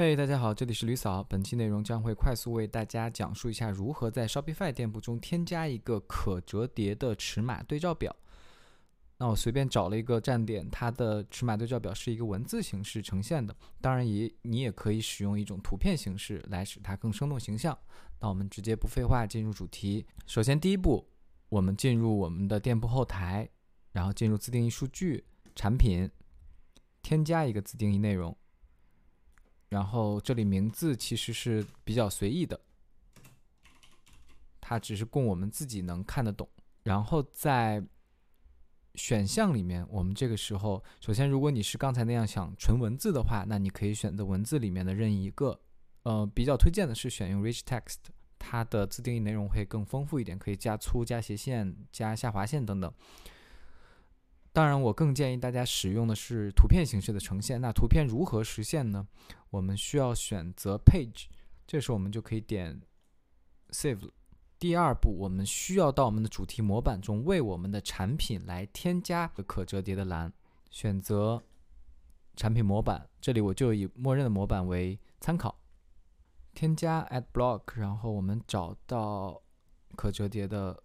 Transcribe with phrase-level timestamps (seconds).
[0.00, 1.22] 嘿大家好，这里是吕嫂。
[1.22, 8.16] 本期内容将会快速为大家讲述一下如何在 Shopify 店铺中添加一个可折叠的尺码对照表。
[9.18, 13.54] 那我随便找了一个站点，它的尺码对照表是一个文字形式呈现的。
[13.78, 17.78] 当然也你也可以使用一种图片形式来使它更生动形象。
[18.20, 20.06] 那我们直接不废话，进入主题。
[20.26, 21.06] 首先第一步，
[21.50, 23.46] 我们进入我们的店铺后台，
[23.92, 26.10] 然后进入自定义数据、产品，
[27.02, 28.34] 添加一个自定义内容。
[29.70, 32.60] 然后这里名字其实是比较随意的，
[34.60, 36.46] 它只是供我们自己能看得懂。
[36.82, 37.82] 然后在
[38.96, 45.58] 选项里面，我们这个时候首先，如果你是刚才那样想纯文字的话，那你可以选择文字里面的任意一个。
[46.02, 47.98] 呃，比较推荐的是选用 Rich Text，
[48.38, 52.92] 它的自定义内容会更丰富一点，可以加粗、加斜线、加下划线等等。
[54.52, 57.60] 当然，我更建议大家使用的是图片形式的呈现。
[57.60, 59.06] 那图片如何实现呢？
[59.50, 61.26] 我们需要选择 Page，
[61.66, 62.80] 这时候我们就可以点
[63.70, 64.10] Save。
[64.58, 70.32] 第二步，我们需要到我们的主题模板中为我们的产品来添加可折叠的栏，
[70.70, 71.42] 选择
[72.36, 75.58] 产品模板，这里我就以默认的模板为参考，
[76.54, 79.42] 添加 Add Block，然后我们找到
[79.96, 80.82] 可折叠的。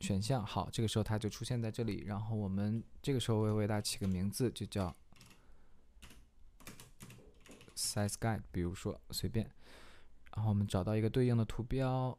[0.00, 2.02] 选项好，这个时候它就出现在这里。
[2.04, 4.94] 然后我们这个时候会为它起个名字，就叫
[7.74, 9.50] size guide，比如说随便。
[10.34, 12.18] 然后我们找到一个对应的图标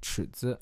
[0.00, 0.58] 尺子。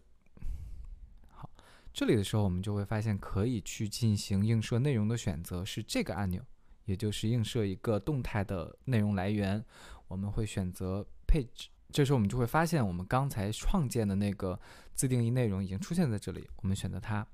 [1.31, 1.49] 好，
[1.93, 6.43] 这里的时候我们就会发现可以去进行映射内容的选择，是这个按钮，
[6.85, 9.65] 也就是映射一个动态的内容来源。
[10.09, 11.67] 我们会选择 page。
[11.93, 14.59] 这时候我们就会发现，我们刚才创建的那个
[14.93, 16.49] 自定义内容已经出现在这里。
[16.57, 17.25] 我们选择它，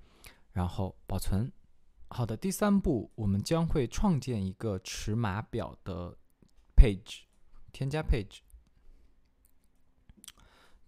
[0.52, 1.50] 然后保存。
[2.08, 6.14] 好的，第三步，我们将会创建一个尺码表的
[6.83, 7.20] page，
[7.72, 8.41] 添加 page。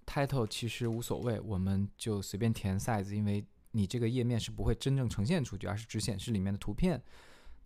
[0.05, 7.01] title 其实无所谓，我们就随便填 size，因为你这个页面是不会真正呈现出去，而是只显示里面的图片。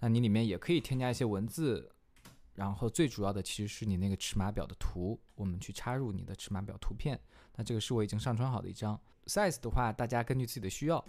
[0.01, 1.91] 那你里面也可以添加一些文字。
[2.55, 7.19] 然后最主要的其实是你那个尺码表的图，我们去插入你的尺码表图片。
[7.55, 11.03] 那这个是我已经上传好的一张 size 的话，大家根据自己的需要。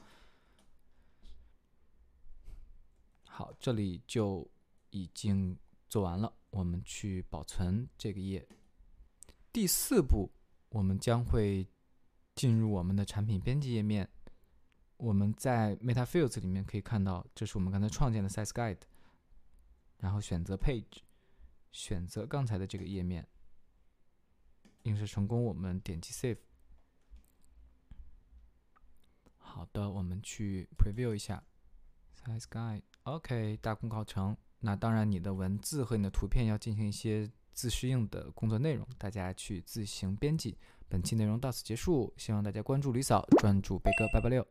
[3.25, 4.47] 好，这里就
[4.91, 5.57] 已经
[5.87, 8.47] 做完了，我们去保存这个页。
[9.51, 10.31] 第四步，
[10.69, 11.67] 我们将会
[12.35, 14.09] 进入我们的产品编辑页面。
[14.97, 18.81] 我们在 Meta Fields 里面可以看到，这是我们刚才创建的 size guide，
[19.97, 20.99] 然后选择 Page。
[21.71, 23.27] 选择刚才的这个页面，
[24.81, 26.39] 映射成功，我们点击 Save。
[29.37, 31.43] 好的，我们去 Preview 一下
[32.15, 34.35] ，Size Guide，OK，大功告成。
[34.61, 40.57] 那当然，你的文字和你的图片要进行一些自适应的工作内容，大家去自行编辑。
[40.87, 44.45] 本期内容到此结束，希望大家关注李嫂，专注贝哥八八六。